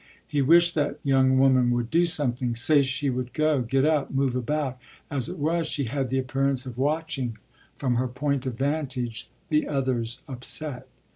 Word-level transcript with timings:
He 0.25 0.41
wished 0.41 0.73
that 0.73 0.97
young 1.03 1.37
woman 1.37 1.69
would 1.69 1.91
do 1.91 2.07
something 2.07 2.55
say 2.55 2.81
she 2.81 3.11
would 3.11 3.33
go, 3.33 3.61
get 3.61 3.85
up, 3.85 4.09
move 4.09 4.35
about; 4.35 4.79
as 5.11 5.29
it 5.29 5.37
was 5.37 5.67
she 5.67 5.83
had 5.83 6.09
the 6.09 6.17
appearance 6.17 6.65
of 6.65 6.75
watching 6.79 7.37
from 7.75 7.97
her 7.97 8.07
point 8.07 8.47
of 8.47 8.55
vantage 8.55 9.29
the 9.49 9.67
other's 9.67 10.17
upset. 10.27 10.87